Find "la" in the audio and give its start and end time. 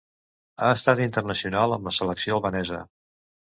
1.91-1.95